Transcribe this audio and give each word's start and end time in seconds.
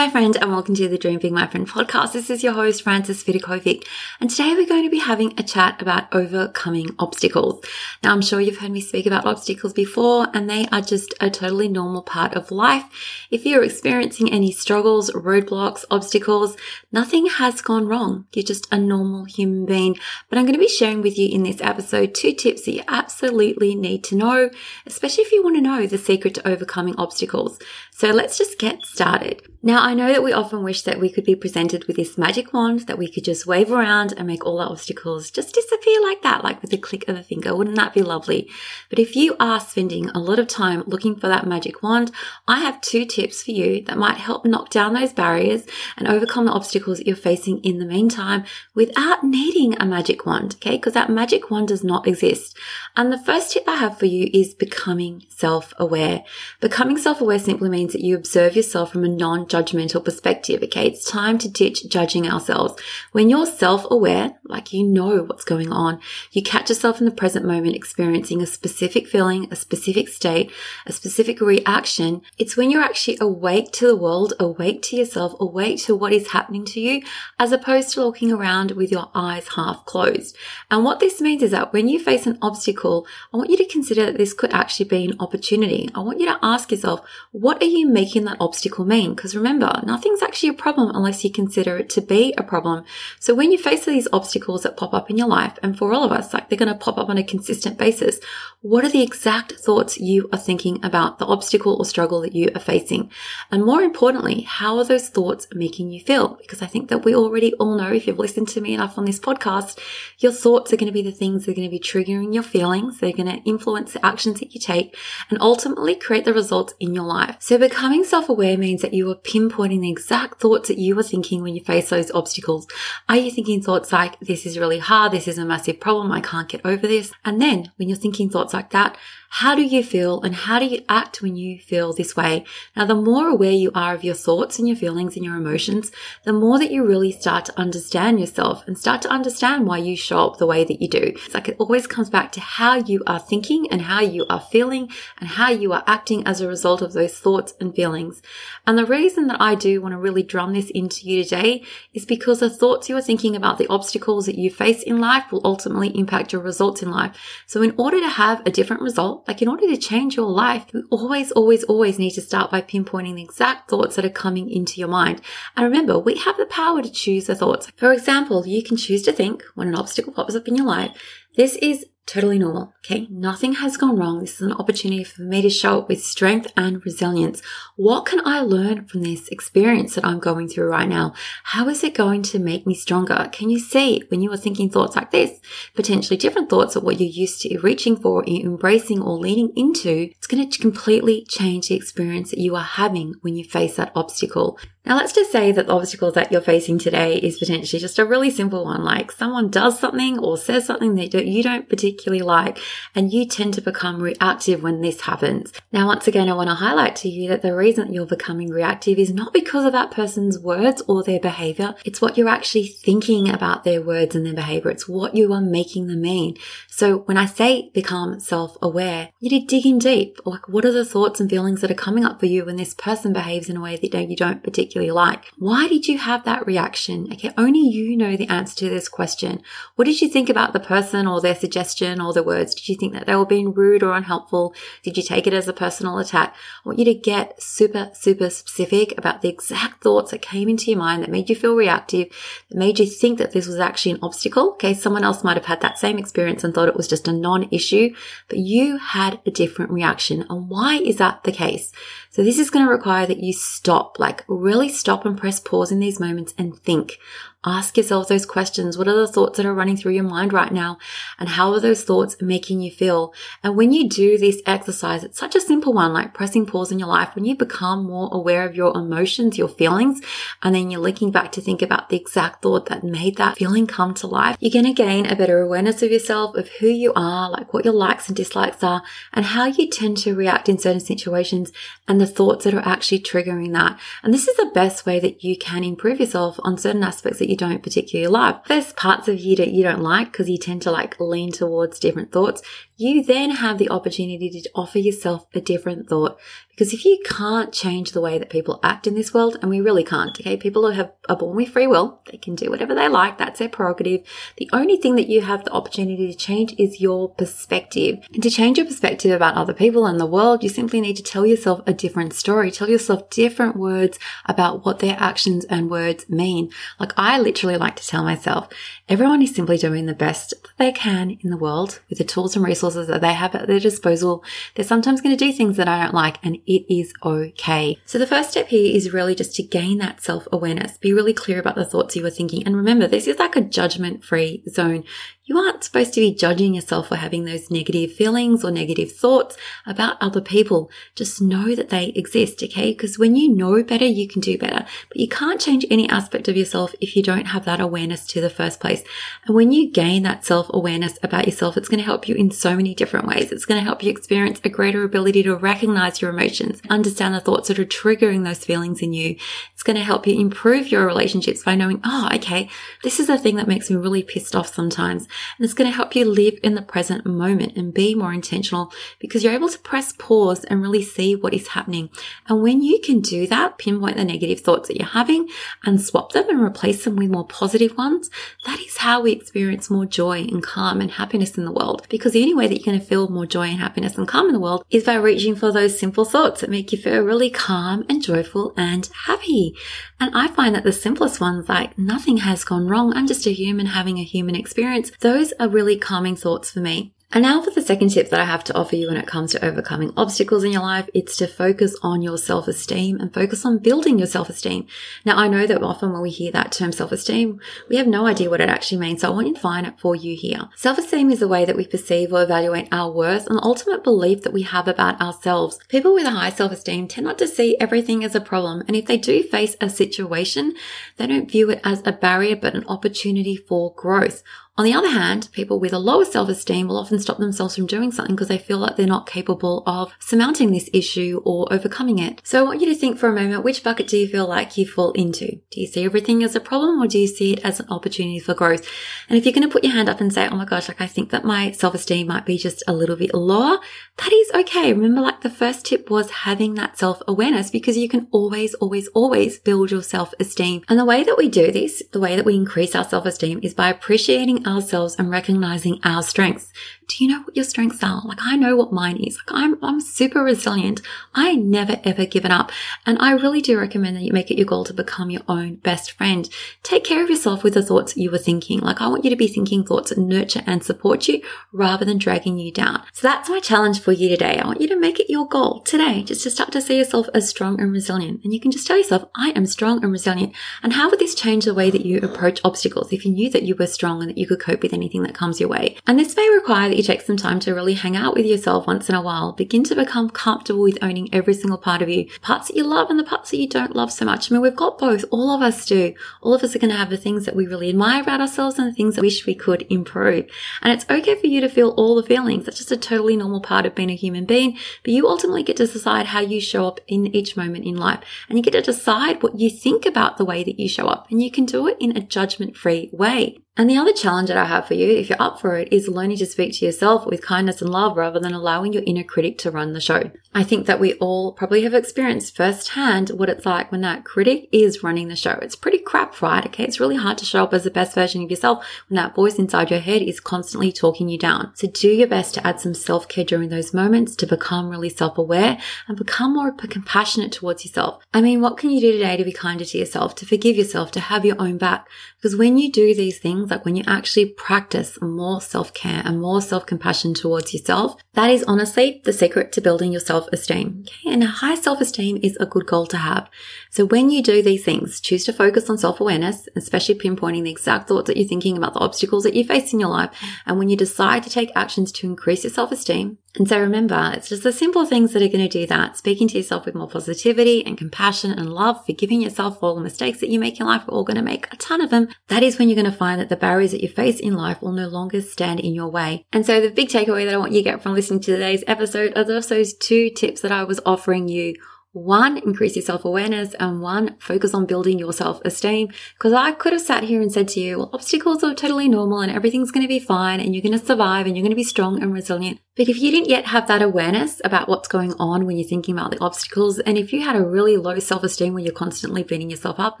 My 0.00 0.08
friend, 0.08 0.34
and 0.34 0.50
welcome 0.50 0.74
to 0.76 0.88
the 0.88 0.96
Dream 0.96 1.18
Big 1.18 1.30
My 1.30 1.46
Friend 1.46 1.68
podcast. 1.68 2.14
This 2.14 2.30
is 2.30 2.42
your 2.42 2.54
host, 2.54 2.80
Frances 2.80 3.22
Vidakovic, 3.22 3.86
and 4.18 4.30
today 4.30 4.54
we're 4.54 4.66
going 4.66 4.84
to 4.84 4.88
be 4.88 5.00
having 5.00 5.38
a 5.38 5.42
chat 5.42 5.82
about 5.82 6.10
overcoming 6.14 6.94
obstacles. 6.98 7.62
Now, 8.02 8.12
I'm 8.12 8.22
sure 8.22 8.40
you've 8.40 8.56
heard 8.56 8.70
me 8.70 8.80
speak 8.80 9.04
about 9.04 9.26
obstacles 9.26 9.74
before, 9.74 10.28
and 10.32 10.48
they 10.48 10.66
are 10.72 10.80
just 10.80 11.12
a 11.20 11.28
totally 11.28 11.68
normal 11.68 12.00
part 12.00 12.32
of 12.32 12.50
life. 12.50 12.84
If 13.30 13.44
you're 13.44 13.62
experiencing 13.62 14.32
any 14.32 14.52
struggles, 14.52 15.10
roadblocks, 15.10 15.84
obstacles, 15.90 16.56
nothing 16.90 17.26
has 17.26 17.60
gone 17.60 17.86
wrong. 17.86 18.24
You're 18.32 18.42
just 18.42 18.72
a 18.72 18.78
normal 18.78 19.26
human 19.26 19.66
being. 19.66 19.98
But 20.30 20.38
I'm 20.38 20.46
going 20.46 20.54
to 20.54 20.58
be 20.58 20.66
sharing 20.66 21.02
with 21.02 21.18
you 21.18 21.28
in 21.28 21.42
this 21.42 21.60
episode 21.60 22.14
two 22.14 22.32
tips 22.32 22.62
that 22.62 22.72
you 22.72 22.84
absolutely 22.88 23.74
need 23.74 24.02
to 24.04 24.16
know, 24.16 24.48
especially 24.86 25.24
if 25.24 25.32
you 25.32 25.42
want 25.42 25.56
to 25.56 25.62
know 25.62 25.86
the 25.86 25.98
secret 25.98 26.36
to 26.36 26.48
overcoming 26.48 26.94
obstacles. 26.96 27.58
So 28.00 28.08
let's 28.12 28.38
just 28.38 28.58
get 28.58 28.82
started. 28.86 29.42
Now, 29.62 29.82
I 29.82 29.92
know 29.92 30.10
that 30.10 30.22
we 30.22 30.32
often 30.32 30.62
wish 30.62 30.80
that 30.84 30.98
we 30.98 31.10
could 31.10 31.24
be 31.24 31.34
presented 31.34 31.84
with 31.84 31.96
this 31.96 32.16
magic 32.16 32.54
wand 32.54 32.86
that 32.86 32.96
we 32.96 33.12
could 33.12 33.24
just 33.24 33.46
wave 33.46 33.70
around 33.70 34.14
and 34.16 34.26
make 34.26 34.46
all 34.46 34.58
our 34.58 34.70
obstacles 34.70 35.30
just 35.30 35.52
disappear 35.52 36.00
like 36.00 36.22
that, 36.22 36.42
like 36.42 36.62
with 36.62 36.72
a 36.72 36.78
click 36.78 37.06
of 37.08 37.16
a 37.16 37.22
finger. 37.22 37.54
Wouldn't 37.54 37.76
that 37.76 37.92
be 37.92 38.00
lovely? 38.00 38.48
But 38.88 39.00
if 39.00 39.16
you 39.16 39.36
are 39.38 39.60
spending 39.60 40.08
a 40.08 40.18
lot 40.18 40.38
of 40.38 40.48
time 40.48 40.82
looking 40.86 41.14
for 41.14 41.28
that 41.28 41.46
magic 41.46 41.82
wand, 41.82 42.10
I 42.48 42.60
have 42.60 42.80
two 42.80 43.04
tips 43.04 43.42
for 43.42 43.50
you 43.50 43.84
that 43.84 43.98
might 43.98 44.16
help 44.16 44.46
knock 44.46 44.70
down 44.70 44.94
those 44.94 45.12
barriers 45.12 45.66
and 45.98 46.08
overcome 46.08 46.46
the 46.46 46.52
obstacles 46.52 46.96
that 46.96 47.06
you're 47.06 47.14
facing 47.14 47.62
in 47.62 47.80
the 47.80 47.84
meantime 47.84 48.44
without 48.74 49.24
needing 49.24 49.78
a 49.78 49.84
magic 49.84 50.24
wand, 50.24 50.54
okay? 50.54 50.76
Because 50.78 50.94
that 50.94 51.10
magic 51.10 51.50
wand 51.50 51.68
does 51.68 51.84
not 51.84 52.08
exist. 52.08 52.56
And 52.96 53.12
the 53.12 53.18
first 53.18 53.52
tip 53.52 53.64
I 53.68 53.76
have 53.76 53.98
for 53.98 54.06
you 54.06 54.30
is 54.32 54.54
becoming 54.54 55.26
self-aware. 55.28 56.24
Becoming 56.62 56.96
self-aware 56.96 57.38
simply 57.38 57.68
means 57.68 57.89
that 57.92 58.02
you 58.02 58.16
observe 58.16 58.56
yourself 58.56 58.92
from 58.92 59.04
a 59.04 59.08
non 59.08 59.46
judgmental 59.46 60.04
perspective. 60.04 60.62
Okay. 60.62 60.86
It's 60.86 61.08
time 61.08 61.38
to 61.38 61.48
ditch 61.48 61.88
judging 61.88 62.28
ourselves. 62.28 62.80
When 63.12 63.30
you're 63.30 63.46
self-aware, 63.46 64.39
like 64.50 64.72
you 64.72 64.84
know 64.84 65.22
what's 65.22 65.44
going 65.44 65.72
on, 65.72 66.00
you 66.32 66.42
catch 66.42 66.68
yourself 66.68 66.98
in 66.98 67.04
the 67.04 67.10
present 67.10 67.46
moment 67.46 67.76
experiencing 67.76 68.42
a 68.42 68.46
specific 68.46 69.06
feeling, 69.06 69.48
a 69.50 69.56
specific 69.56 70.08
state, 70.08 70.50
a 70.86 70.92
specific 70.92 71.40
reaction. 71.40 72.22
It's 72.38 72.56
when 72.56 72.70
you're 72.70 72.82
actually 72.82 73.18
awake 73.20 73.72
to 73.72 73.86
the 73.86 73.96
world, 73.96 74.34
awake 74.38 74.82
to 74.82 74.96
yourself, 74.96 75.34
awake 75.40 75.82
to 75.84 75.94
what 75.94 76.12
is 76.12 76.32
happening 76.32 76.64
to 76.66 76.80
you, 76.80 77.02
as 77.38 77.52
opposed 77.52 77.90
to 77.90 78.04
looking 78.04 78.32
around 78.32 78.72
with 78.72 78.90
your 78.90 79.10
eyes 79.14 79.48
half 79.56 79.84
closed. 79.86 80.36
And 80.70 80.84
what 80.84 81.00
this 81.00 81.20
means 81.20 81.42
is 81.42 81.50
that 81.52 81.72
when 81.72 81.88
you 81.88 81.98
face 81.98 82.26
an 82.26 82.38
obstacle, 82.42 83.06
I 83.32 83.36
want 83.36 83.50
you 83.50 83.56
to 83.56 83.66
consider 83.66 84.06
that 84.06 84.18
this 84.18 84.34
could 84.34 84.52
actually 84.52 84.88
be 84.88 85.04
an 85.04 85.16
opportunity. 85.20 85.88
I 85.94 86.00
want 86.00 86.20
you 86.20 86.26
to 86.26 86.38
ask 86.42 86.70
yourself, 86.70 87.00
what 87.32 87.62
are 87.62 87.66
you 87.66 87.88
making 87.88 88.24
that 88.24 88.36
obstacle 88.40 88.84
mean? 88.84 89.14
Because 89.14 89.36
remember, 89.36 89.80
nothing's 89.84 90.22
actually 90.22 90.50
a 90.50 90.54
problem 90.54 90.90
unless 90.94 91.24
you 91.24 91.30
consider 91.30 91.76
it 91.78 91.88
to 91.90 92.00
be 92.00 92.34
a 92.36 92.42
problem. 92.42 92.84
So 93.18 93.34
when 93.34 93.52
you 93.52 93.58
face 93.58 93.84
these 93.84 94.08
obstacles 94.12 94.39
that 94.40 94.76
pop 94.76 94.94
up 94.94 95.10
in 95.10 95.16
your 95.16 95.28
life, 95.28 95.58
and 95.62 95.76
for 95.78 95.92
all 95.92 96.04
of 96.04 96.12
us, 96.12 96.32
like 96.34 96.48
they're 96.48 96.58
going 96.58 96.72
to 96.72 96.74
pop 96.74 96.98
up 96.98 97.08
on 97.08 97.18
a 97.18 97.24
consistent 97.24 97.78
basis, 97.78 98.18
what 98.62 98.84
are 98.84 98.90
the 98.90 99.02
exact 99.02 99.52
thoughts 99.52 99.98
you 99.98 100.28
are 100.32 100.38
thinking 100.38 100.84
about 100.84 101.18
the 101.18 101.26
obstacle 101.26 101.76
or 101.78 101.84
struggle 101.84 102.20
that 102.20 102.34
you 102.34 102.50
are 102.54 102.60
facing? 102.60 103.10
And 103.50 103.64
more 103.64 103.82
importantly, 103.82 104.42
how 104.42 104.78
are 104.78 104.84
those 104.84 105.08
thoughts 105.08 105.46
making 105.54 105.90
you 105.90 106.00
feel? 106.00 106.34
Because 106.34 106.60
I 106.62 106.66
think 106.66 106.88
that 106.90 107.04
we 107.04 107.14
already 107.14 107.54
all 107.54 107.76
know 107.76 107.92
if 107.92 108.06
you've 108.06 108.18
listened 108.18 108.48
to 108.48 108.60
me 108.60 108.74
enough 108.74 108.98
on 108.98 109.04
this 109.04 109.18
podcast, 109.18 109.78
your 110.18 110.32
thoughts 110.32 110.72
are 110.72 110.76
going 110.76 110.86
to 110.88 110.92
be 110.92 111.02
the 111.02 111.10
things 111.10 111.44
that 111.44 111.52
are 111.52 111.54
going 111.54 111.68
to 111.68 111.70
be 111.70 111.80
triggering 111.80 112.34
your 112.34 112.42
feelings. 112.42 112.98
They're 112.98 113.12
going 113.12 113.30
to 113.30 113.42
influence 113.48 113.92
the 113.92 114.04
actions 114.04 114.40
that 114.40 114.54
you 114.54 114.60
take 114.60 114.96
and 115.30 115.40
ultimately 115.40 115.94
create 115.94 116.24
the 116.24 116.34
results 116.34 116.74
in 116.80 116.94
your 116.94 117.04
life. 117.04 117.36
So 117.40 117.56
becoming 117.58 118.04
self-aware 118.04 118.58
means 118.58 118.82
that 118.82 118.94
you 118.94 119.10
are 119.10 119.16
pinpointing 119.16 119.80
the 119.80 119.90
exact 119.90 120.40
thoughts 120.40 120.68
that 120.68 120.78
you 120.78 120.98
are 120.98 121.02
thinking 121.02 121.42
when 121.42 121.54
you 121.54 121.64
face 121.64 121.88
those 121.88 122.10
obstacles. 122.10 122.66
Are 123.08 123.16
you 123.16 123.30
thinking 123.30 123.62
thoughts 123.62 123.92
like, 123.92 124.18
this 124.30 124.46
is 124.46 124.60
really 124.60 124.78
hard. 124.78 125.10
This 125.10 125.26
is 125.26 125.38
a 125.38 125.44
massive 125.44 125.80
problem. 125.80 126.12
I 126.12 126.20
can't 126.20 126.48
get 126.48 126.60
over 126.64 126.86
this. 126.86 127.10
And 127.24 127.42
then 127.42 127.72
when 127.76 127.88
you're 127.88 127.98
thinking 127.98 128.30
thoughts 128.30 128.54
like 128.54 128.70
that, 128.70 128.96
how 129.32 129.54
do 129.54 129.62
you 129.62 129.84
feel 129.84 130.20
and 130.22 130.34
how 130.34 130.58
do 130.58 130.66
you 130.66 130.82
act 130.88 131.22
when 131.22 131.36
you 131.36 131.56
feel 131.60 131.92
this 131.92 132.16
way? 132.16 132.44
Now, 132.76 132.84
the 132.84 132.96
more 132.96 133.28
aware 133.28 133.52
you 133.52 133.70
are 133.76 133.94
of 133.94 134.02
your 134.02 134.16
thoughts 134.16 134.58
and 134.58 134.66
your 134.66 134.76
feelings 134.76 135.14
and 135.14 135.24
your 135.24 135.36
emotions, 135.36 135.92
the 136.24 136.32
more 136.32 136.58
that 136.58 136.72
you 136.72 136.84
really 136.84 137.12
start 137.12 137.44
to 137.44 137.58
understand 137.58 138.18
yourself 138.18 138.64
and 138.66 138.76
start 138.76 139.02
to 139.02 139.08
understand 139.08 139.68
why 139.68 139.78
you 139.78 139.96
show 139.96 140.26
up 140.26 140.38
the 140.38 140.46
way 140.46 140.64
that 140.64 140.82
you 140.82 140.88
do. 140.88 141.12
It's 141.14 141.32
like 141.32 141.48
it 141.48 141.54
always 141.60 141.86
comes 141.86 142.10
back 142.10 142.32
to 142.32 142.40
how 142.40 142.74
you 142.74 143.04
are 143.06 143.20
thinking 143.20 143.70
and 143.70 143.82
how 143.82 144.00
you 144.00 144.26
are 144.28 144.40
feeling 144.40 144.90
and 145.20 145.28
how 145.28 145.50
you 145.50 145.72
are 145.72 145.84
acting 145.86 146.26
as 146.26 146.40
a 146.40 146.48
result 146.48 146.82
of 146.82 146.92
those 146.92 147.16
thoughts 147.16 147.54
and 147.60 147.72
feelings. 147.72 148.22
And 148.66 148.76
the 148.76 148.84
reason 148.84 149.28
that 149.28 149.40
I 149.40 149.54
do 149.54 149.80
want 149.80 149.92
to 149.92 149.98
really 149.98 150.24
drum 150.24 150.54
this 150.54 150.70
into 150.70 151.08
you 151.08 151.22
today 151.22 151.62
is 151.94 152.04
because 152.04 152.40
the 152.40 152.50
thoughts 152.50 152.88
you 152.88 152.96
are 152.96 153.00
thinking 153.00 153.36
about 153.36 153.58
the 153.58 153.68
obstacles 153.68 154.26
that 154.26 154.38
you 154.38 154.50
face 154.50 154.82
in 154.82 155.00
life 155.00 155.30
will 155.30 155.40
ultimately 155.44 155.96
impact 155.96 156.32
your 156.32 156.42
results 156.42 156.82
in 156.82 156.90
life. 156.90 157.16
So 157.46 157.62
in 157.62 157.74
order 157.78 158.00
to 158.00 158.08
have 158.08 158.42
a 158.44 158.50
different 158.50 158.82
result, 158.82 159.19
like 159.26 159.42
in 159.42 159.48
order 159.48 159.66
to 159.66 159.76
change 159.76 160.16
your 160.16 160.28
life, 160.28 160.66
you 160.72 160.86
always, 160.90 161.30
always, 161.32 161.64
always 161.64 161.98
need 161.98 162.12
to 162.12 162.20
start 162.20 162.50
by 162.50 162.60
pinpointing 162.62 163.16
the 163.16 163.22
exact 163.22 163.70
thoughts 163.70 163.96
that 163.96 164.04
are 164.04 164.10
coming 164.10 164.50
into 164.50 164.80
your 164.80 164.88
mind. 164.88 165.20
And 165.56 165.64
remember, 165.64 165.98
we 165.98 166.16
have 166.18 166.36
the 166.36 166.46
power 166.46 166.82
to 166.82 166.90
choose 166.90 167.26
the 167.26 167.34
thoughts. 167.34 167.70
For 167.76 167.92
example, 167.92 168.46
you 168.46 168.62
can 168.62 168.76
choose 168.76 169.02
to 169.02 169.12
think 169.12 169.42
when 169.54 169.68
an 169.68 169.74
obstacle 169.74 170.12
pops 170.12 170.34
up 170.34 170.48
in 170.48 170.56
your 170.56 170.66
life, 170.66 170.96
this 171.36 171.56
is 171.56 171.86
totally 172.10 172.40
normal. 172.40 172.74
Okay. 172.84 173.06
Nothing 173.08 173.52
has 173.54 173.76
gone 173.76 173.96
wrong. 173.96 174.18
This 174.18 174.34
is 174.34 174.42
an 174.42 174.52
opportunity 174.52 175.04
for 175.04 175.22
me 175.22 175.42
to 175.42 175.48
show 175.48 175.78
up 175.78 175.88
with 175.88 176.02
strength 176.02 176.50
and 176.56 176.84
resilience. 176.84 177.40
What 177.76 178.04
can 178.04 178.20
I 178.26 178.40
learn 178.40 178.86
from 178.86 179.02
this 179.02 179.28
experience 179.28 179.94
that 179.94 180.04
I'm 180.04 180.18
going 180.18 180.48
through 180.48 180.66
right 180.66 180.88
now? 180.88 181.14
How 181.44 181.68
is 181.68 181.84
it 181.84 181.94
going 181.94 182.22
to 182.22 182.40
make 182.40 182.66
me 182.66 182.74
stronger? 182.74 183.28
Can 183.30 183.48
you 183.48 183.60
see 183.60 184.02
when 184.08 184.22
you 184.22 184.32
are 184.32 184.36
thinking 184.36 184.70
thoughts 184.70 184.96
like 184.96 185.12
this, 185.12 185.40
potentially 185.74 186.16
different 186.16 186.50
thoughts 186.50 186.74
of 186.74 186.82
what 186.82 187.00
you're 187.00 187.08
used 187.08 187.42
to 187.42 187.58
reaching 187.60 187.96
for, 187.96 188.24
embracing 188.26 189.00
or 189.00 189.16
leaning 189.16 189.52
into? 189.54 190.10
It's 190.10 190.26
going 190.26 190.50
to 190.50 190.60
completely 190.60 191.24
change 191.28 191.68
the 191.68 191.76
experience 191.76 192.30
that 192.30 192.40
you 192.40 192.56
are 192.56 192.62
having 192.62 193.14
when 193.20 193.36
you 193.36 193.44
face 193.44 193.76
that 193.76 193.92
obstacle. 193.94 194.58
Now 194.86 194.96
let's 194.96 195.12
just 195.12 195.30
say 195.30 195.52
that 195.52 195.66
the 195.66 195.74
obstacle 195.74 196.10
that 196.12 196.32
you're 196.32 196.40
facing 196.40 196.78
today 196.78 197.16
is 197.16 197.38
potentially 197.38 197.78
just 197.78 197.98
a 197.98 198.04
really 198.04 198.30
simple 198.30 198.64
one, 198.64 198.82
like 198.82 199.12
someone 199.12 199.50
does 199.50 199.78
something 199.78 200.18
or 200.18 200.38
says 200.38 200.64
something 200.64 200.94
that 200.94 201.14
you 201.14 201.42
don't 201.42 201.68
particularly 201.68 202.22
like, 202.22 202.58
and 202.94 203.12
you 203.12 203.26
tend 203.26 203.54
to 203.54 203.60
become 203.60 204.00
reactive 204.00 204.62
when 204.62 204.80
this 204.80 205.02
happens. 205.02 205.52
Now, 205.70 205.86
once 205.86 206.08
again, 206.08 206.30
I 206.30 206.34
want 206.34 206.48
to 206.48 206.54
highlight 206.54 206.96
to 206.96 207.08
you 207.10 207.28
that 207.28 207.42
the 207.42 207.54
reason 207.54 207.92
you're 207.92 208.06
becoming 208.06 208.48
reactive 208.48 208.98
is 208.98 209.12
not 209.12 209.34
because 209.34 209.66
of 209.66 209.72
that 209.72 209.90
person's 209.90 210.38
words 210.38 210.82
or 210.88 211.02
their 211.02 211.20
behavior. 211.20 211.74
It's 211.84 212.00
what 212.00 212.16
you're 212.16 212.28
actually 212.28 212.66
thinking 212.66 213.28
about 213.28 213.64
their 213.64 213.82
words 213.82 214.16
and 214.16 214.24
their 214.24 214.34
behavior. 214.34 214.70
It's 214.70 214.88
what 214.88 215.14
you 215.14 215.32
are 215.34 215.42
making 215.42 215.88
them 215.88 216.00
mean. 216.00 216.36
So 216.68 217.00
when 217.00 217.18
I 217.18 217.26
say 217.26 217.70
become 217.74 218.18
self-aware, 218.18 219.10
you 219.20 219.28
need 219.28 219.46
to 219.48 219.56
dig 219.56 219.66
in 219.66 219.78
deep. 219.78 220.18
Like, 220.24 220.48
what 220.48 220.64
are 220.64 220.72
the 220.72 220.86
thoughts 220.86 221.20
and 221.20 221.28
feelings 221.28 221.60
that 221.60 221.70
are 221.70 221.74
coming 221.74 222.04
up 222.04 222.18
for 222.18 222.26
you 222.26 222.46
when 222.46 222.56
this 222.56 222.72
person 222.74 223.12
behaves 223.12 223.50
in 223.50 223.58
a 223.58 223.60
way 223.60 223.76
that 223.76 224.08
you 224.08 224.16
don't 224.16 224.42
particularly 224.42 224.69
particularly 224.70 224.92
like. 224.92 225.32
Why 225.36 225.66
did 225.66 225.88
you 225.88 225.98
have 225.98 226.24
that 226.24 226.46
reaction? 226.46 227.08
Okay, 227.12 227.32
only 227.36 227.58
you 227.58 227.96
know 227.96 228.16
the 228.16 228.28
answer 228.28 228.54
to 228.56 228.70
this 228.70 228.88
question. 228.88 229.42
What 229.74 229.86
did 229.86 230.00
you 230.00 230.08
think 230.08 230.28
about 230.28 230.52
the 230.52 230.60
person 230.60 231.08
or 231.08 231.20
their 231.20 231.34
suggestion 231.34 232.00
or 232.00 232.12
the 232.12 232.22
words? 232.22 232.54
Did 232.54 232.68
you 232.68 232.76
think 232.76 232.92
that 232.92 233.06
they 233.06 233.16
were 233.16 233.26
being 233.26 233.52
rude 233.52 233.82
or 233.82 233.94
unhelpful? 233.94 234.54
Did 234.84 234.96
you 234.96 235.02
take 235.02 235.26
it 235.26 235.32
as 235.32 235.48
a 235.48 235.52
personal 235.52 235.98
attack? 235.98 236.36
I 236.64 236.68
want 236.68 236.78
you 236.78 236.84
to 236.84 236.94
get 236.94 237.42
super, 237.42 237.90
super 237.94 238.30
specific 238.30 238.96
about 238.96 239.22
the 239.22 239.28
exact 239.28 239.82
thoughts 239.82 240.12
that 240.12 240.22
came 240.22 240.48
into 240.48 240.70
your 240.70 240.78
mind 240.78 241.02
that 241.02 241.10
made 241.10 241.28
you 241.28 241.34
feel 241.34 241.56
reactive, 241.56 242.08
that 242.48 242.56
made 242.56 242.78
you 242.78 242.86
think 242.86 243.18
that 243.18 243.32
this 243.32 243.48
was 243.48 243.58
actually 243.58 243.92
an 243.92 243.98
obstacle. 244.02 244.50
Okay, 244.52 244.74
someone 244.74 245.02
else 245.02 245.24
might 245.24 245.36
have 245.36 245.46
had 245.46 245.62
that 245.62 245.78
same 245.78 245.98
experience 245.98 246.44
and 246.44 246.54
thought 246.54 246.68
it 246.68 246.76
was 246.76 246.86
just 246.86 247.08
a 247.08 247.12
non 247.12 247.48
issue, 247.50 247.92
but 248.28 248.38
you 248.38 248.76
had 248.76 249.20
a 249.26 249.32
different 249.32 249.72
reaction. 249.72 250.24
And 250.30 250.48
why 250.48 250.76
is 250.76 250.98
that 250.98 251.24
the 251.24 251.32
case? 251.32 251.72
So 252.10 252.24
this 252.24 252.40
is 252.40 252.50
going 252.50 252.64
to 252.64 252.70
require 252.70 253.06
that 253.06 253.22
you 253.22 253.32
stop, 253.32 254.00
like 254.00 254.24
really 254.26 254.68
stop 254.68 255.06
and 255.06 255.16
press 255.16 255.38
pause 255.38 255.70
in 255.70 255.78
these 255.78 256.00
moments 256.00 256.34
and 256.36 256.58
think. 256.58 256.98
Ask 257.42 257.78
yourself 257.78 258.08
those 258.08 258.26
questions. 258.26 258.76
What 258.76 258.86
are 258.86 258.94
the 258.94 259.08
thoughts 259.08 259.38
that 259.38 259.46
are 259.46 259.54
running 259.54 259.78
through 259.78 259.92
your 259.92 260.04
mind 260.04 260.34
right 260.34 260.52
now? 260.52 260.76
And 261.18 261.26
how 261.26 261.54
are 261.54 261.60
those 261.60 261.84
thoughts 261.84 262.20
making 262.20 262.60
you 262.60 262.70
feel? 262.70 263.14
And 263.42 263.56
when 263.56 263.72
you 263.72 263.88
do 263.88 264.18
this 264.18 264.42
exercise, 264.44 265.02
it's 265.04 265.18
such 265.18 265.34
a 265.34 265.40
simple 265.40 265.72
one, 265.72 265.94
like 265.94 266.12
pressing 266.12 266.44
pause 266.44 266.70
in 266.70 266.78
your 266.78 266.88
life. 266.88 267.14
When 267.14 267.24
you 267.24 267.34
become 267.34 267.86
more 267.86 268.10
aware 268.12 268.46
of 268.46 268.54
your 268.54 268.76
emotions, 268.76 269.38
your 269.38 269.48
feelings, 269.48 270.02
and 270.42 270.54
then 270.54 270.70
you're 270.70 270.82
looking 270.82 271.10
back 271.10 271.32
to 271.32 271.40
think 271.40 271.62
about 271.62 271.88
the 271.88 271.96
exact 271.96 272.42
thought 272.42 272.66
that 272.66 272.84
made 272.84 273.16
that 273.16 273.38
feeling 273.38 273.66
come 273.66 273.94
to 273.94 274.06
life, 274.06 274.36
you're 274.38 274.52
going 274.52 274.66
to 274.66 274.74
gain 274.74 275.06
a 275.06 275.16
better 275.16 275.40
awareness 275.40 275.82
of 275.82 275.90
yourself, 275.90 276.36
of 276.36 276.50
who 276.60 276.68
you 276.68 276.92
are, 276.94 277.30
like 277.30 277.54
what 277.54 277.64
your 277.64 277.72
likes 277.72 278.06
and 278.06 278.16
dislikes 278.16 278.62
are, 278.62 278.82
and 279.14 279.24
how 279.24 279.46
you 279.46 279.66
tend 279.66 279.96
to 279.96 280.14
react 280.14 280.50
in 280.50 280.58
certain 280.58 280.78
situations 280.78 281.52
and 281.88 282.02
the 282.02 282.06
thoughts 282.06 282.44
that 282.44 282.52
are 282.52 282.68
actually 282.68 283.00
triggering 283.00 283.54
that. 283.54 283.80
And 284.02 284.12
this 284.12 284.28
is 284.28 284.36
the 284.36 284.50
best 284.52 284.84
way 284.84 285.00
that 285.00 285.24
you 285.24 285.38
can 285.38 285.64
improve 285.64 286.00
yourself 286.00 286.38
on 286.40 286.58
certain 286.58 286.84
aspects 286.84 287.18
that 287.18 287.29
you 287.30 287.36
don't 287.36 287.62
particularly 287.62 288.10
love. 288.10 288.40
There's 288.48 288.72
parts 288.72 289.08
of 289.08 289.20
you 289.20 289.36
that 289.36 289.52
you 289.52 289.62
don't 289.62 289.82
like 289.82 290.12
because 290.12 290.28
you 290.28 290.36
tend 290.36 290.62
to 290.62 290.70
like 290.70 290.98
lean 290.98 291.30
towards 291.30 291.78
different 291.78 292.12
thoughts. 292.12 292.42
You 292.76 293.02
then 293.02 293.30
have 293.30 293.58
the 293.58 293.70
opportunity 293.70 294.28
to 294.30 294.50
offer 294.54 294.78
yourself 294.78 295.26
a 295.34 295.40
different 295.40 295.88
thought 295.88 296.18
because 296.60 296.74
if 296.74 296.84
you 296.84 296.98
can't 297.06 297.54
change 297.54 297.92
the 297.92 298.02
way 298.02 298.18
that 298.18 298.28
people 298.28 298.60
act 298.62 298.86
in 298.86 298.92
this 298.92 299.14
world, 299.14 299.38
and 299.40 299.48
we 299.48 299.62
really 299.62 299.82
can't, 299.82 300.10
okay, 300.20 300.36
people 300.36 300.66
who 300.66 300.76
have 300.76 300.92
are 301.08 301.16
born 301.16 301.34
with 301.34 301.48
free 301.48 301.66
will, 301.66 302.02
they 302.10 302.18
can 302.18 302.34
do 302.34 302.50
whatever 302.50 302.74
they 302.74 302.86
like. 302.86 303.16
That's 303.16 303.38
their 303.38 303.48
prerogative. 303.48 304.06
The 304.36 304.50
only 304.52 304.76
thing 304.76 304.96
that 304.96 305.08
you 305.08 305.22
have 305.22 305.42
the 305.42 305.52
opportunity 305.52 306.12
to 306.12 306.14
change 306.14 306.54
is 306.58 306.78
your 306.78 307.08
perspective. 307.14 308.06
And 308.12 308.22
to 308.22 308.28
change 308.28 308.58
your 308.58 308.66
perspective 308.66 309.10
about 309.10 309.36
other 309.36 309.54
people 309.54 309.86
and 309.86 309.98
the 309.98 310.04
world, 310.04 310.42
you 310.42 310.50
simply 310.50 310.82
need 310.82 310.96
to 310.96 311.02
tell 311.02 311.24
yourself 311.24 311.62
a 311.66 311.72
different 311.72 312.12
story. 312.12 312.50
Tell 312.50 312.68
yourself 312.68 313.08
different 313.08 313.56
words 313.56 313.98
about 314.26 314.62
what 314.62 314.80
their 314.80 314.98
actions 315.00 315.46
and 315.46 315.70
words 315.70 316.10
mean. 316.10 316.50
Like 316.78 316.92
I 316.98 317.18
literally 317.20 317.56
like 317.56 317.76
to 317.76 317.86
tell 317.86 318.02
myself, 318.02 318.48
everyone 318.88 319.22
is 319.22 319.34
simply 319.34 319.56
doing 319.56 319.86
the 319.86 319.94
best 319.94 320.30
that 320.30 320.56
they 320.58 320.72
can 320.72 321.18
in 321.20 321.30
the 321.30 321.36
world 321.36 321.80
with 321.88 321.98
the 321.98 322.04
tools 322.04 322.36
and 322.36 322.44
resources 322.44 322.88
that 322.88 323.00
they 323.00 323.12
have 323.12 323.34
at 323.34 323.46
their 323.46 323.60
disposal. 323.60 324.24
They're 324.54 324.64
sometimes 324.64 325.00
going 325.00 325.16
to 325.16 325.24
do 325.24 325.32
things 325.32 325.56
that 325.56 325.68
I 325.68 325.82
don't 325.82 325.94
like 325.94 326.18
and 326.24 326.36
it 326.46 326.72
is 326.72 326.92
okay. 327.02 327.78
So 327.86 327.98
the 327.98 328.06
first 328.06 328.30
step 328.30 328.48
here 328.48 328.74
is 328.74 328.92
really 328.92 329.14
just 329.14 329.34
to 329.36 329.42
gain 329.42 329.78
that 329.78 330.02
self 330.02 330.26
awareness. 330.32 330.78
Be 330.78 330.92
really 330.92 331.14
clear 331.14 331.38
about 331.38 331.54
the 331.54 331.64
thoughts 331.64 331.96
you 331.96 332.02
were 332.02 332.10
thinking. 332.10 332.44
And 332.44 332.56
remember, 332.56 332.86
this 332.86 333.06
is 333.06 333.18
like 333.18 333.36
a 333.36 333.40
judgment 333.40 334.04
free 334.04 334.42
zone. 334.48 334.84
You 335.30 335.38
aren't 335.38 335.62
supposed 335.62 335.94
to 335.94 336.00
be 336.00 336.12
judging 336.12 336.54
yourself 336.54 336.88
for 336.88 336.96
having 336.96 337.24
those 337.24 337.52
negative 337.52 337.92
feelings 337.92 338.42
or 338.42 338.50
negative 338.50 338.90
thoughts 338.90 339.36
about 339.64 339.96
other 340.00 340.20
people. 340.20 340.72
Just 340.96 341.22
know 341.22 341.54
that 341.54 341.68
they 341.68 341.90
exist, 341.90 342.42
okay? 342.42 342.72
Because 342.72 342.98
when 342.98 343.14
you 343.14 343.32
know 343.32 343.62
better, 343.62 343.84
you 343.84 344.08
can 344.08 344.20
do 344.20 344.36
better. 344.36 344.66
But 344.88 344.96
you 344.96 345.06
can't 345.06 345.40
change 345.40 345.64
any 345.70 345.88
aspect 345.88 346.26
of 346.26 346.36
yourself 346.36 346.74
if 346.80 346.96
you 346.96 347.04
don't 347.04 347.26
have 347.26 347.44
that 347.44 347.60
awareness 347.60 348.08
to 348.08 348.20
the 348.20 348.28
first 348.28 348.58
place. 348.58 348.82
And 349.24 349.36
when 349.36 349.52
you 349.52 349.70
gain 349.70 350.02
that 350.02 350.24
self 350.24 350.48
awareness 350.52 350.98
about 351.00 351.26
yourself, 351.26 351.56
it's 351.56 351.68
going 351.68 351.78
to 351.78 351.84
help 351.84 352.08
you 352.08 352.16
in 352.16 352.32
so 352.32 352.56
many 352.56 352.74
different 352.74 353.06
ways. 353.06 353.30
It's 353.30 353.44
going 353.44 353.60
to 353.60 353.64
help 353.64 353.84
you 353.84 353.90
experience 353.92 354.40
a 354.42 354.48
greater 354.48 354.82
ability 354.82 355.22
to 355.22 355.36
recognize 355.36 356.02
your 356.02 356.10
emotions, 356.10 356.60
understand 356.68 357.14
the 357.14 357.20
thoughts 357.20 357.46
that 357.46 357.58
are 357.60 357.64
triggering 357.64 358.24
those 358.24 358.44
feelings 358.44 358.82
in 358.82 358.92
you. 358.92 359.14
It's 359.52 359.62
going 359.62 359.76
to 359.76 359.84
help 359.84 360.08
you 360.08 360.18
improve 360.18 360.72
your 360.72 360.86
relationships 360.86 361.44
by 361.44 361.54
knowing, 361.54 361.80
oh, 361.84 362.08
okay, 362.14 362.48
this 362.82 362.98
is 362.98 363.06
the 363.06 363.16
thing 363.16 363.36
that 363.36 363.46
makes 363.46 363.70
me 363.70 363.76
really 363.76 364.02
pissed 364.02 364.34
off 364.34 364.52
sometimes. 364.52 365.06
And 365.36 365.44
it's 365.44 365.54
going 365.54 365.70
to 365.70 365.76
help 365.76 365.94
you 365.94 366.04
live 366.04 366.38
in 366.42 366.54
the 366.54 366.62
present 366.62 367.06
moment 367.06 367.56
and 367.56 367.74
be 367.74 367.94
more 367.94 368.12
intentional 368.12 368.72
because 368.98 369.22
you're 369.22 369.32
able 369.32 369.48
to 369.48 369.58
press 369.58 369.92
pause 369.98 370.44
and 370.44 370.62
really 370.62 370.82
see 370.82 371.14
what 371.14 371.34
is 371.34 371.48
happening. 371.48 371.90
And 372.28 372.42
when 372.42 372.62
you 372.62 372.80
can 372.80 373.00
do 373.00 373.26
that, 373.26 373.58
pinpoint 373.58 373.96
the 373.96 374.04
negative 374.04 374.40
thoughts 374.40 374.68
that 374.68 374.76
you're 374.76 374.86
having 374.86 375.28
and 375.64 375.80
swap 375.80 376.12
them 376.12 376.28
and 376.28 376.40
replace 376.40 376.84
them 376.84 376.96
with 376.96 377.10
more 377.10 377.26
positive 377.26 377.76
ones, 377.76 378.10
that 378.46 378.60
is 378.60 378.78
how 378.78 379.02
we 379.02 379.12
experience 379.12 379.70
more 379.70 379.86
joy 379.86 380.20
and 380.20 380.42
calm 380.42 380.80
and 380.80 380.92
happiness 380.92 381.36
in 381.36 381.44
the 381.44 381.52
world. 381.52 381.86
Because 381.88 382.12
the 382.12 382.22
only 382.22 382.34
way 382.34 382.46
that 382.46 382.54
you're 382.54 382.64
going 382.64 382.80
to 382.80 382.84
feel 382.84 383.08
more 383.08 383.26
joy 383.26 383.48
and 383.48 383.58
happiness 383.58 383.96
and 383.96 384.08
calm 384.08 384.26
in 384.26 384.32
the 384.32 384.40
world 384.40 384.64
is 384.70 384.84
by 384.84 384.94
reaching 384.94 385.36
for 385.36 385.52
those 385.52 385.78
simple 385.78 386.04
thoughts 386.04 386.40
that 386.40 386.50
make 386.50 386.72
you 386.72 386.78
feel 386.78 387.02
really 387.02 387.30
calm 387.30 387.84
and 387.88 388.02
joyful 388.02 388.52
and 388.56 388.90
happy. 389.06 389.54
And 389.98 390.14
I 390.14 390.28
find 390.28 390.54
that 390.54 390.64
the 390.64 390.72
simplest 390.72 391.20
ones, 391.20 391.48
like 391.48 391.76
nothing 391.78 392.18
has 392.18 392.44
gone 392.44 392.66
wrong. 392.66 392.92
I'm 392.94 393.06
just 393.06 393.26
a 393.26 393.32
human 393.32 393.66
having 393.66 393.98
a 393.98 394.04
human 394.04 394.34
experience. 394.34 394.90
Those 395.00 395.09
are 395.40 395.48
really 395.48 395.76
calming 395.76 396.16
thoughts 396.16 396.50
for 396.50 396.60
me. 396.60 396.92
And 397.12 397.22
now 397.22 397.42
for 397.42 397.50
the 397.50 397.60
second 397.60 397.88
tip 397.88 398.08
that 398.10 398.20
I 398.20 398.24
have 398.24 398.44
to 398.44 398.54
offer 398.54 398.76
you 398.76 398.86
when 398.86 398.96
it 398.96 399.08
comes 399.08 399.32
to 399.32 399.44
overcoming 399.44 399.92
obstacles 399.96 400.44
in 400.44 400.52
your 400.52 400.62
life, 400.62 400.88
it's 400.94 401.16
to 401.16 401.26
focus 401.26 401.74
on 401.82 402.02
your 402.02 402.16
self-esteem 402.16 403.00
and 403.00 403.12
focus 403.12 403.44
on 403.44 403.58
building 403.58 403.98
your 403.98 404.06
self-esteem. 404.06 404.68
Now 405.04 405.16
I 405.16 405.26
know 405.26 405.44
that 405.44 405.60
often 405.60 405.92
when 405.92 406.02
we 406.02 406.10
hear 406.10 406.30
that 406.30 406.52
term 406.52 406.70
self-esteem, 406.70 407.40
we 407.68 407.76
have 407.76 407.88
no 407.88 408.06
idea 408.06 408.30
what 408.30 408.40
it 408.40 408.48
actually 408.48 408.78
means. 408.78 409.00
So 409.00 409.08
I 409.08 409.10
want 409.10 409.26
to 409.26 409.34
define 409.34 409.64
it 409.64 409.80
for 409.80 409.96
you 409.96 410.16
here. 410.16 410.48
Self-esteem 410.54 411.10
is 411.10 411.18
the 411.18 411.26
way 411.26 411.44
that 411.44 411.56
we 411.56 411.66
perceive 411.66 412.12
or 412.12 412.22
evaluate 412.22 412.68
our 412.70 412.92
worth 412.92 413.26
and 413.26 413.38
the 413.38 413.44
ultimate 413.44 413.82
belief 413.82 414.22
that 414.22 414.32
we 414.32 414.42
have 414.42 414.68
about 414.68 415.00
ourselves. 415.00 415.58
People 415.68 415.92
with 415.92 416.06
a 416.06 416.10
high 416.10 416.30
self-esteem 416.30 416.86
tend 416.86 417.06
not 417.06 417.18
to 417.18 417.26
see 417.26 417.56
everything 417.58 418.04
as 418.04 418.14
a 418.14 418.20
problem. 418.20 418.62
And 418.68 418.76
if 418.76 418.86
they 418.86 418.98
do 418.98 419.24
face 419.24 419.56
a 419.60 419.68
situation, 419.68 420.54
they 420.96 421.08
don't 421.08 421.28
view 421.28 421.50
it 421.50 421.60
as 421.64 421.82
a 421.84 421.90
barrier, 421.90 422.36
but 422.36 422.54
an 422.54 422.64
opportunity 422.68 423.34
for 423.34 423.74
growth. 423.74 424.22
On 424.60 424.64
the 424.64 424.74
other 424.74 424.90
hand, 424.90 425.30
people 425.32 425.58
with 425.58 425.72
a 425.72 425.78
lower 425.78 426.04
self-esteem 426.04 426.68
will 426.68 426.76
often 426.76 426.99
stop 427.00 427.18
themselves 427.18 427.56
from 427.56 427.66
doing 427.66 427.92
something 427.92 428.14
because 428.14 428.28
they 428.28 428.38
feel 428.38 428.58
like 428.58 428.76
they're 428.76 428.86
not 428.86 429.06
capable 429.06 429.62
of 429.66 429.92
surmounting 429.98 430.52
this 430.52 430.70
issue 430.72 431.20
or 431.24 431.52
overcoming 431.52 431.98
it. 431.98 432.20
So 432.24 432.40
I 432.40 432.42
want 432.42 432.60
you 432.60 432.66
to 432.66 432.74
think 432.74 432.98
for 432.98 433.08
a 433.08 433.14
moment, 433.14 433.44
which 433.44 433.62
bucket 433.64 433.88
do 433.88 433.96
you 433.96 434.08
feel 434.08 434.26
like 434.26 434.56
you 434.56 434.66
fall 434.66 434.92
into? 434.92 435.40
Do 435.50 435.60
you 435.60 435.66
see 435.66 435.84
everything 435.84 436.22
as 436.22 436.36
a 436.36 436.40
problem 436.40 436.82
or 436.82 436.86
do 436.86 436.98
you 436.98 437.06
see 437.06 437.34
it 437.34 437.44
as 437.44 437.60
an 437.60 437.66
opportunity 437.68 438.18
for 438.18 438.34
growth? 438.34 438.66
And 439.08 439.18
if 439.18 439.24
you're 439.24 439.34
going 439.34 439.48
to 439.48 439.52
put 439.52 439.64
your 439.64 439.72
hand 439.72 439.88
up 439.88 440.00
and 440.00 440.12
say, 440.12 440.28
oh 440.28 440.36
my 440.36 440.44
gosh, 440.44 440.68
like 440.68 440.80
I 440.80 440.86
think 440.86 441.10
that 441.10 441.24
my 441.24 441.52
self-esteem 441.52 442.06
might 442.06 442.26
be 442.26 442.38
just 442.38 442.62
a 442.66 442.72
little 442.72 442.96
bit 442.96 443.14
lower, 443.14 443.58
that 443.98 444.12
is 444.12 444.30
okay. 444.34 444.72
Remember, 444.72 445.00
like 445.00 445.20
the 445.22 445.30
first 445.30 445.66
tip 445.66 445.90
was 445.90 446.10
having 446.10 446.54
that 446.54 446.78
self-awareness 446.78 447.50
because 447.50 447.76
you 447.76 447.88
can 447.88 448.08
always, 448.10 448.54
always, 448.54 448.88
always 448.88 449.38
build 449.38 449.70
your 449.70 449.82
self-esteem. 449.82 450.62
And 450.68 450.78
the 450.78 450.84
way 450.84 451.04
that 451.04 451.18
we 451.18 451.28
do 451.28 451.50
this, 451.50 451.82
the 451.92 452.00
way 452.00 452.16
that 452.16 452.24
we 452.24 452.34
increase 452.34 452.74
our 452.74 452.84
self-esteem 452.84 453.40
is 453.42 453.54
by 453.54 453.68
appreciating 453.68 454.46
ourselves 454.46 454.96
and 454.98 455.10
recognizing 455.10 455.80
our 455.84 456.02
strengths 456.02 456.52
do 456.90 457.04
you 457.04 457.10
know 457.10 457.22
what 457.22 457.36
your 457.36 457.44
strengths 457.44 457.84
are? 457.84 458.02
Like 458.04 458.18
I 458.20 458.34
know 458.36 458.56
what 458.56 458.72
mine 458.72 458.96
is. 458.96 459.16
Like 459.16 459.40
I'm, 459.40 459.64
I'm 459.64 459.80
super 459.80 460.24
resilient. 460.24 460.82
I 461.14 461.36
never 461.36 461.80
ever 461.84 462.04
given 462.04 462.32
up. 462.32 462.50
And 462.84 462.98
I 462.98 463.12
really 463.12 463.40
do 463.40 463.58
recommend 463.58 463.96
that 463.96 464.02
you 464.02 464.12
make 464.12 464.30
it 464.30 464.36
your 464.36 464.46
goal 464.46 464.64
to 464.64 464.74
become 464.74 465.08
your 465.08 465.22
own 465.28 465.56
best 465.56 465.92
friend. 465.92 466.28
Take 466.64 466.82
care 466.82 467.02
of 467.02 467.08
yourself 467.08 467.44
with 467.44 467.54
the 467.54 467.62
thoughts 467.62 467.96
you 467.96 468.10
were 468.10 468.18
thinking. 468.18 468.58
Like 468.58 468.80
I 468.80 468.88
want 468.88 469.04
you 469.04 469.10
to 469.10 469.16
be 469.16 469.28
thinking 469.28 469.64
thoughts 469.64 469.90
that 469.90 469.98
nurture 469.98 470.42
and 470.46 470.64
support 470.64 471.06
you 471.06 471.22
rather 471.52 471.84
than 471.84 471.98
dragging 471.98 472.38
you 472.38 472.50
down. 472.50 472.82
So 472.92 473.06
that's 473.06 473.30
my 473.30 473.38
challenge 473.38 473.80
for 473.80 473.92
you 473.92 474.08
today. 474.08 474.38
I 474.38 474.46
want 474.46 474.60
you 474.60 474.68
to 474.68 474.76
make 474.76 474.98
it 474.98 475.10
your 475.10 475.28
goal 475.28 475.60
today 475.60 476.02
just 476.02 476.24
to 476.24 476.30
start 476.30 476.50
to 476.52 476.60
see 476.60 476.78
yourself 476.78 477.08
as 477.14 477.28
strong 477.28 477.60
and 477.60 477.70
resilient. 477.70 478.24
And 478.24 478.34
you 478.34 478.40
can 478.40 478.50
just 478.50 478.66
tell 478.66 478.76
yourself, 478.76 479.04
I 479.14 479.30
am 479.36 479.46
strong 479.46 479.84
and 479.84 479.92
resilient. 479.92 480.34
And 480.62 480.72
how 480.72 480.90
would 480.90 480.98
this 480.98 481.14
change 481.14 481.44
the 481.44 481.54
way 481.54 481.70
that 481.70 481.86
you 481.86 481.98
approach 481.98 482.40
obstacles 482.42 482.92
if 482.92 483.04
you 483.04 483.12
knew 483.12 483.30
that 483.30 483.44
you 483.44 483.54
were 483.54 483.68
strong 483.68 484.00
and 484.00 484.10
that 484.10 484.18
you 484.18 484.26
could 484.26 484.40
cope 484.40 484.62
with 484.62 484.72
anything 484.72 485.04
that 485.04 485.14
comes 485.14 485.38
your 485.38 485.48
way? 485.48 485.76
And 485.86 485.96
this 485.96 486.16
may 486.16 486.28
require 486.34 486.68
that 486.68 486.79
you 486.80 486.86
take 486.86 487.02
some 487.02 487.16
time 487.16 487.38
to 487.40 487.54
really 487.54 487.74
hang 487.74 487.94
out 487.94 488.14
with 488.14 488.24
yourself 488.24 488.66
once 488.66 488.88
in 488.88 488.94
a 488.94 489.02
while. 489.02 489.32
Begin 489.32 489.62
to 489.64 489.74
become 489.74 490.08
comfortable 490.08 490.62
with 490.62 490.78
owning 490.80 491.12
every 491.12 491.34
single 491.34 491.58
part 491.58 491.82
of 491.82 491.90
you, 491.90 492.08
parts 492.22 492.48
that 492.48 492.56
you 492.56 492.64
love 492.64 492.88
and 492.88 492.98
the 492.98 493.04
parts 493.04 493.30
that 493.30 493.36
you 493.36 493.48
don't 493.48 493.76
love 493.76 493.92
so 493.92 494.06
much. 494.06 494.30
I 494.30 494.34
mean, 494.34 494.42
we've 494.42 494.56
got 494.56 494.78
both. 494.78 495.04
All 495.10 495.30
of 495.30 495.42
us 495.42 495.66
do. 495.66 495.94
All 496.22 496.32
of 496.32 496.42
us 496.42 496.56
are 496.56 496.58
going 496.58 496.70
to 496.70 496.76
have 496.76 496.88
the 496.88 496.96
things 496.96 497.26
that 497.26 497.36
we 497.36 497.46
really 497.46 497.68
admire 497.68 498.02
about 498.02 498.20
ourselves 498.22 498.58
and 498.58 498.66
the 498.66 498.72
things 498.72 498.94
that 498.94 499.02
we 499.02 499.08
wish 499.08 499.26
we 499.26 499.34
could 499.34 499.66
improve. 499.68 500.26
And 500.62 500.72
it's 500.72 500.88
okay 500.88 501.14
for 501.20 501.26
you 501.26 501.42
to 501.42 501.48
feel 501.48 501.70
all 501.70 501.96
the 501.96 502.02
feelings. 502.02 502.46
That's 502.46 502.58
just 502.58 502.72
a 502.72 502.76
totally 502.76 503.16
normal 503.16 503.40
part 503.40 503.66
of 503.66 503.74
being 503.74 503.90
a 503.90 503.94
human 503.94 504.24
being. 504.24 504.56
But 504.82 504.94
you 504.94 505.06
ultimately 505.06 505.42
get 505.42 505.58
to 505.58 505.66
decide 505.66 506.06
how 506.06 506.20
you 506.20 506.40
show 506.40 506.66
up 506.66 506.80
in 506.88 507.14
each 507.14 507.36
moment 507.36 507.66
in 507.66 507.76
life. 507.76 508.00
And 508.28 508.38
you 508.38 508.42
get 508.42 508.52
to 508.52 508.62
decide 508.62 509.22
what 509.22 509.38
you 509.38 509.50
think 509.50 509.84
about 509.84 510.16
the 510.16 510.24
way 510.24 510.42
that 510.44 510.58
you 510.58 510.68
show 510.68 510.86
up. 510.86 511.10
And 511.10 511.22
you 511.22 511.30
can 511.30 511.44
do 511.44 511.66
it 511.66 511.76
in 511.78 511.96
a 511.96 512.00
judgment 512.00 512.56
free 512.56 512.88
way. 512.92 513.38
And 513.60 513.68
the 513.68 513.76
other 513.76 513.92
challenge 513.92 514.28
that 514.28 514.38
I 514.38 514.46
have 514.46 514.66
for 514.66 514.72
you, 514.72 514.88
if 514.88 515.10
you're 515.10 515.20
up 515.20 515.38
for 515.38 515.54
it, 515.58 515.70
is 515.70 515.86
learning 515.86 516.16
to 516.16 516.24
speak 516.24 516.54
to 516.54 516.64
yourself 516.64 517.04
with 517.04 517.20
kindness 517.20 517.60
and 517.60 517.68
love 517.68 517.94
rather 517.94 518.18
than 518.18 518.32
allowing 518.32 518.72
your 518.72 518.82
inner 518.86 519.04
critic 519.04 519.36
to 519.40 519.50
run 519.50 519.74
the 519.74 519.82
show. 519.82 520.10
I 520.34 520.44
think 520.44 520.64
that 520.64 520.80
we 520.80 520.94
all 520.94 521.32
probably 521.32 521.64
have 521.64 521.74
experienced 521.74 522.34
firsthand 522.34 523.10
what 523.10 523.28
it's 523.28 523.44
like 523.44 523.70
when 523.70 523.82
that 523.82 524.06
critic 524.06 524.48
is 524.50 524.82
running 524.82 525.08
the 525.08 525.16
show. 525.16 525.32
It's 525.42 525.56
pretty 525.56 525.76
crap, 525.76 526.22
right? 526.22 526.46
Okay. 526.46 526.64
It's 526.64 526.80
really 526.80 526.96
hard 526.96 527.18
to 527.18 527.26
show 527.26 527.42
up 527.42 527.52
as 527.52 527.64
the 527.64 527.70
best 527.70 527.94
version 527.94 528.22
of 528.22 528.30
yourself 528.30 528.64
when 528.88 528.96
that 528.96 529.14
voice 529.14 529.38
inside 529.38 529.70
your 529.70 529.80
head 529.80 530.00
is 530.00 530.20
constantly 530.20 530.72
talking 530.72 531.10
you 531.10 531.18
down. 531.18 531.52
So 531.54 531.68
do 531.68 531.88
your 531.88 532.06
best 532.06 532.32
to 532.34 532.46
add 532.46 532.60
some 532.60 532.72
self 532.72 533.08
care 533.08 533.24
during 533.24 533.50
those 533.50 533.74
moments 533.74 534.16
to 534.16 534.26
become 534.26 534.70
really 534.70 534.88
self 534.88 535.18
aware 535.18 535.58
and 535.86 535.98
become 535.98 536.32
more 536.32 536.50
compassionate 536.52 537.32
towards 537.32 537.66
yourself. 537.66 538.02
I 538.14 538.22
mean, 538.22 538.40
what 538.40 538.56
can 538.56 538.70
you 538.70 538.80
do 538.80 538.92
today 538.92 539.18
to 539.18 539.24
be 539.24 539.32
kinder 539.32 539.66
to 539.66 539.78
yourself, 539.78 540.14
to 540.14 540.26
forgive 540.26 540.56
yourself, 540.56 540.92
to 540.92 541.00
have 541.00 541.26
your 541.26 541.36
own 541.38 541.58
back? 541.58 541.86
Because 542.16 542.36
when 542.36 542.56
you 542.56 542.72
do 542.72 542.94
these 542.94 543.18
things, 543.18 543.49
like 543.50 543.64
when 543.64 543.76
you 543.76 543.84
actually 543.86 544.26
practice 544.26 544.98
more 545.00 545.40
self 545.40 545.74
care 545.74 546.02
and 546.04 546.20
more 546.20 546.40
self 546.40 546.66
compassion 546.66 547.14
towards 547.14 547.52
yourself, 547.52 547.96
that 548.14 548.30
is 548.30 548.44
honestly 548.44 549.00
the 549.04 549.12
secret 549.12 549.52
to 549.52 549.60
building 549.60 549.92
your 549.92 550.00
self 550.00 550.28
esteem. 550.32 550.84
Okay. 550.86 551.12
And 551.12 551.22
a 551.22 551.26
high 551.26 551.54
self 551.54 551.80
esteem 551.80 552.18
is 552.22 552.36
a 552.38 552.46
good 552.46 552.66
goal 552.66 552.86
to 552.86 552.96
have. 552.96 553.28
So 553.70 553.84
when 553.84 554.10
you 554.10 554.22
do 554.22 554.42
these 554.42 554.64
things, 554.64 555.00
choose 555.00 555.24
to 555.24 555.32
focus 555.32 555.68
on 555.68 555.78
self 555.78 556.00
awareness, 556.00 556.48
especially 556.56 556.96
pinpointing 556.96 557.44
the 557.44 557.50
exact 557.50 557.88
thoughts 557.88 558.06
that 558.06 558.16
you're 558.16 558.28
thinking 558.28 558.56
about 558.56 558.74
the 558.74 558.80
obstacles 558.80 559.24
that 559.24 559.34
you 559.34 559.44
face 559.44 559.72
in 559.72 559.80
your 559.80 559.90
life. 559.90 560.10
And 560.46 560.58
when 560.58 560.68
you 560.68 560.76
decide 560.76 561.22
to 561.24 561.30
take 561.30 561.50
actions 561.54 561.92
to 561.92 562.06
increase 562.06 562.44
your 562.44 562.52
self 562.52 562.72
esteem, 562.72 563.18
and 563.36 563.48
so 563.48 563.60
remember, 563.60 564.12
it's 564.14 564.28
just 564.28 564.42
the 564.42 564.52
simple 564.52 564.84
things 564.84 565.12
that 565.12 565.22
are 565.22 565.28
going 565.28 565.48
to 565.48 565.48
do 565.48 565.66
that. 565.66 565.96
Speaking 565.96 566.26
to 566.28 566.36
yourself 566.36 566.66
with 566.66 566.74
more 566.74 566.88
positivity 566.88 567.64
and 567.64 567.78
compassion 567.78 568.32
and 568.32 568.52
love, 568.52 568.84
forgiving 568.84 569.22
yourself 569.22 569.60
for 569.60 569.66
all 569.66 569.74
the 569.76 569.80
mistakes 569.80 570.18
that 570.20 570.30
you 570.30 570.40
make 570.40 570.58
in 570.58 570.66
life. 570.66 570.82
We're 570.86 570.94
all 570.94 571.04
going 571.04 571.16
to 571.16 571.22
make 571.22 571.46
a 571.52 571.56
ton 571.56 571.80
of 571.80 571.90
them. 571.90 572.08
That 572.28 572.42
is 572.42 572.58
when 572.58 572.68
you're 572.68 572.80
going 572.80 572.90
to 572.90 572.96
find 572.96 573.20
that 573.20 573.28
the 573.28 573.36
barriers 573.36 573.70
that 573.70 573.82
you 573.82 573.88
face 573.88 574.18
in 574.18 574.34
life 574.34 574.60
will 574.60 574.72
no 574.72 574.88
longer 574.88 575.20
stand 575.20 575.60
in 575.60 575.74
your 575.74 575.88
way. 575.88 576.24
And 576.32 576.44
so 576.44 576.60
the 576.60 576.70
big 576.70 576.88
takeaway 576.88 577.24
that 577.24 577.34
I 577.34 577.38
want 577.38 577.52
you 577.52 577.60
to 577.60 577.70
get 577.70 577.82
from 577.82 577.94
listening 577.94 578.20
to 578.20 578.32
today's 578.32 578.64
episode 578.66 579.16
are 579.16 579.24
those 579.24 579.74
two 579.74 580.10
tips 580.10 580.40
that 580.40 580.52
I 580.52 580.64
was 580.64 580.80
offering 580.84 581.28
you 581.28 581.54
one, 581.92 582.38
increase 582.38 582.76
your 582.76 582.84
self 582.84 583.04
awareness 583.04 583.54
and 583.54 583.82
one, 583.82 584.16
focus 584.18 584.54
on 584.54 584.66
building 584.66 584.98
your 584.98 585.12
self 585.12 585.40
esteem. 585.44 585.88
Because 586.14 586.32
I 586.32 586.52
could 586.52 586.72
have 586.72 586.82
sat 586.82 587.04
here 587.04 587.20
and 587.20 587.32
said 587.32 587.48
to 587.48 587.60
you, 587.60 587.78
well, 587.78 587.90
obstacles 587.92 588.44
are 588.44 588.54
totally 588.54 588.88
normal 588.88 589.20
and 589.20 589.32
everything's 589.32 589.70
going 589.70 589.84
to 589.84 589.88
be 589.88 589.98
fine 589.98 590.40
and 590.40 590.54
you're 590.54 590.62
going 590.62 590.78
to 590.78 590.84
survive 590.84 591.26
and 591.26 591.36
you're 591.36 591.42
going 591.42 591.50
to 591.50 591.56
be 591.56 591.64
strong 591.64 592.02
and 592.02 592.12
resilient. 592.12 592.60
But 592.76 592.88
if 592.88 593.00
you 593.00 593.10
didn't 593.10 593.28
yet 593.28 593.46
have 593.46 593.66
that 593.66 593.82
awareness 593.82 594.40
about 594.44 594.68
what's 594.68 594.88
going 594.88 595.12
on 595.18 595.44
when 595.44 595.58
you're 595.58 595.68
thinking 595.68 595.98
about 595.98 596.12
the 596.12 596.20
obstacles, 596.20 596.78
and 596.78 596.96
if 596.96 597.12
you 597.12 597.22
had 597.22 597.36
a 597.36 597.44
really 597.44 597.76
low 597.76 597.98
self 597.98 598.22
esteem 598.22 598.54
where 598.54 598.62
you're 598.62 598.72
constantly 598.72 599.24
beating 599.24 599.50
yourself 599.50 599.80
up, 599.80 599.94
it 599.94 600.00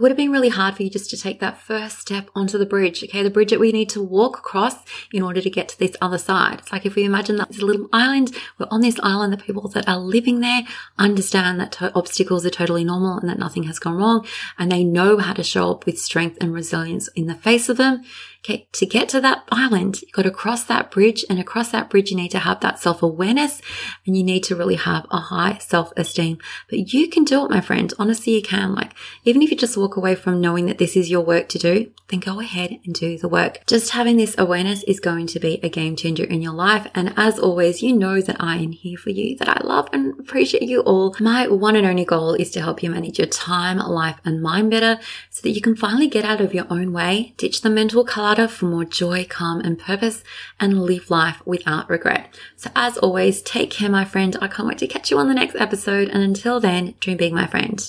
would 0.00 0.10
have 0.12 0.16
been 0.16 0.30
really 0.30 0.48
hard 0.48 0.76
for 0.76 0.84
you 0.84 0.90
just 0.90 1.10
to 1.10 1.16
take 1.16 1.40
that 1.40 1.60
first 1.60 1.98
step 1.98 2.30
onto 2.34 2.56
the 2.56 2.66
bridge. 2.66 3.02
Okay. 3.02 3.22
The 3.22 3.30
bridge 3.30 3.50
that 3.50 3.60
we 3.60 3.72
need 3.72 3.90
to 3.90 4.02
walk 4.02 4.38
across 4.38 4.76
in 5.12 5.22
order 5.22 5.40
to 5.40 5.50
get 5.50 5.68
to 5.70 5.78
this 5.78 5.96
other 6.00 6.18
side. 6.18 6.60
It's 6.60 6.72
like 6.72 6.86
if 6.86 6.94
we 6.94 7.04
imagine 7.04 7.36
that 7.36 7.50
it's 7.50 7.60
a 7.60 7.66
little 7.66 7.88
island, 7.92 8.34
we're 8.58 8.68
on 8.70 8.80
this 8.80 9.00
island, 9.02 9.32
the 9.32 9.36
people 9.36 9.68
that 9.68 9.88
are 9.88 9.98
living 9.98 10.40
there 10.40 10.62
understand 10.96 11.58
that 11.60 11.72
to- 11.80 11.92
obstacles 11.94 12.46
are 12.46 12.50
totally 12.50 12.84
normal 12.84 13.18
and 13.18 13.28
that 13.28 13.38
nothing 13.38 13.64
has 13.64 13.78
gone 13.78 13.96
wrong. 13.96 14.26
And 14.58 14.70
they 14.70 14.84
know 14.84 15.18
how 15.18 15.32
to 15.32 15.42
show 15.42 15.70
up 15.70 15.86
with 15.86 15.98
strength 15.98 16.38
and 16.40 16.52
resilience 16.52 17.08
in 17.08 17.26
the 17.26 17.34
face 17.34 17.68
of 17.68 17.76
them. 17.76 18.02
Okay. 18.42 18.66
To 18.72 18.86
get 18.86 19.10
to 19.10 19.20
that 19.20 19.44
island, 19.52 20.00
you've 20.00 20.12
got 20.12 20.22
to 20.22 20.30
cross 20.30 20.64
that 20.64 20.90
bridge 20.90 21.26
and 21.28 21.38
across 21.38 21.70
that 21.72 21.90
bridge, 21.90 22.10
you 22.10 22.16
need 22.16 22.30
to 22.30 22.38
have 22.38 22.60
that 22.60 22.78
self 22.78 23.02
awareness 23.02 23.60
and 24.06 24.16
you 24.16 24.24
need 24.24 24.42
to 24.44 24.56
really 24.56 24.76
have 24.76 25.06
a 25.10 25.18
high 25.18 25.58
self 25.58 25.92
esteem. 25.94 26.38
But 26.70 26.94
you 26.94 27.08
can 27.08 27.24
do 27.24 27.44
it, 27.44 27.50
my 27.50 27.60
friend. 27.60 27.92
Honestly, 27.98 28.34
you 28.34 28.42
can. 28.42 28.74
Like, 28.74 28.94
even 29.24 29.42
if 29.42 29.50
you 29.50 29.58
just 29.58 29.76
walk 29.76 29.96
away 29.96 30.14
from 30.14 30.40
knowing 30.40 30.64
that 30.66 30.78
this 30.78 30.96
is 30.96 31.10
your 31.10 31.20
work 31.20 31.50
to 31.50 31.58
do, 31.58 31.90
then 32.08 32.20
go 32.20 32.40
ahead 32.40 32.80
and 32.84 32.94
do 32.94 33.18
the 33.18 33.28
work. 33.28 33.60
Just 33.66 33.90
having 33.90 34.16
this 34.16 34.34
awareness 34.38 34.82
is 34.84 35.00
going 35.00 35.26
to 35.28 35.38
be 35.38 35.60
a 35.62 35.68
game 35.68 35.94
changer 35.94 36.24
in 36.24 36.40
your 36.40 36.54
life. 36.54 36.86
And 36.94 37.12
as 37.18 37.38
always, 37.38 37.82
you 37.82 37.94
know 37.94 38.22
that 38.22 38.36
I 38.40 38.56
am 38.56 38.72
here 38.72 38.96
for 38.96 39.10
you, 39.10 39.36
that 39.36 39.50
I 39.50 39.60
love 39.66 39.88
and 39.92 40.18
appreciate 40.18 40.62
you 40.62 40.80
all. 40.80 41.14
My 41.20 41.46
one 41.46 41.76
and 41.76 41.86
only 41.86 42.06
goal 42.06 42.34
is 42.34 42.50
to 42.52 42.62
help 42.62 42.82
you 42.82 42.90
manage 42.90 43.18
your 43.18 43.28
time, 43.28 43.76
life, 43.76 44.18
and 44.24 44.42
mind 44.42 44.70
better 44.70 44.98
so 45.40 45.48
that 45.48 45.54
you 45.54 45.62
can 45.62 45.74
finally 45.74 46.06
get 46.06 46.22
out 46.22 46.42
of 46.42 46.52
your 46.52 46.66
own 46.68 46.92
way, 46.92 47.32
ditch 47.38 47.62
the 47.62 47.70
mental 47.70 48.04
clutter 48.04 48.46
for 48.46 48.66
more 48.66 48.84
joy, 48.84 49.24
calm, 49.24 49.58
and 49.60 49.78
purpose, 49.78 50.22
and 50.58 50.82
live 50.82 51.10
life 51.10 51.40
without 51.46 51.88
regret. 51.88 52.34
So 52.56 52.70
as 52.76 52.98
always, 52.98 53.40
take 53.40 53.70
care, 53.70 53.88
my 53.88 54.04
friend. 54.04 54.36
I 54.42 54.48
can't 54.48 54.68
wait 54.68 54.76
to 54.78 54.86
catch 54.86 55.10
you 55.10 55.16
on 55.16 55.28
the 55.28 55.34
next 55.34 55.56
episode. 55.56 56.10
And 56.10 56.22
until 56.22 56.60
then, 56.60 56.92
dream 57.00 57.16
big, 57.16 57.32
my 57.32 57.46
friend. 57.46 57.80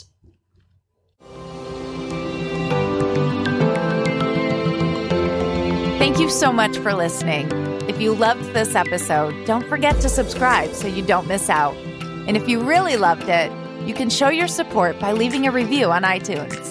Thank 6.00 6.20
you 6.20 6.30
so 6.30 6.54
much 6.54 6.78
for 6.78 6.94
listening. 6.94 7.52
If 7.90 8.00
you 8.00 8.16
loved 8.16 8.54
this 8.54 8.76
episode, 8.76 9.46
don't 9.46 9.68
forget 9.68 10.00
to 10.00 10.08
subscribe 10.08 10.74
so 10.74 10.88
you 10.88 11.04
don't 11.06 11.28
miss 11.28 11.50
out. 11.50 11.76
And 11.76 12.38
if 12.38 12.48
you 12.48 12.62
really 12.62 12.96
loved 12.96 13.28
it, 13.28 13.52
you 13.86 13.94
can 13.94 14.10
show 14.10 14.30
your 14.30 14.48
support 14.48 14.98
by 15.02 15.12
leaving 15.12 15.48
a 15.48 15.52
review 15.52 15.92
on 15.92 16.04
iTunes. 16.04 16.71